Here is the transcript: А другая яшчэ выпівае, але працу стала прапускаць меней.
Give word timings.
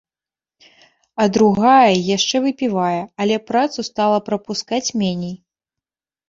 А 1.23 1.27
другая 1.35 1.89
яшчэ 2.17 2.37
выпівае, 2.45 2.97
але 3.23 3.35
працу 3.53 3.79
стала 3.91 4.17
прапускаць 4.31 4.83
меней. 5.05 5.35